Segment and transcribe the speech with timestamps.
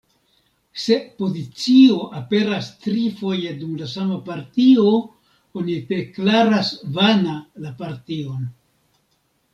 [0.83, 4.95] Se pozicio aperas trifoje dum la sama partio,
[5.61, 8.53] oni deklaras vana la partion.